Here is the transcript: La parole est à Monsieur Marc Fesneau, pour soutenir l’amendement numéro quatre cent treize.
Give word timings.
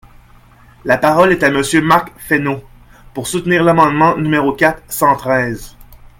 La 0.83 0.97
parole 0.97 1.31
est 1.31 1.43
à 1.43 1.51
Monsieur 1.51 1.79
Marc 1.79 2.11
Fesneau, 2.17 2.63
pour 3.13 3.27
soutenir 3.27 3.63
l’amendement 3.63 4.17
numéro 4.17 4.51
quatre 4.51 4.81
cent 4.91 5.15
treize. 5.15 5.75